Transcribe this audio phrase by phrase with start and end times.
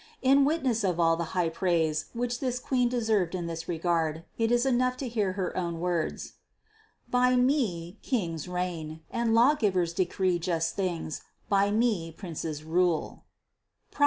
[0.23, 4.51] In witness of all the high praise which this Queen deserved in this regard, it
[4.51, 6.37] is enough to hear her own words:
[7.11, 13.25] "By me, kings reign, and law givers decree just things, by me princes rule"
[13.91, 13.99] (Prov.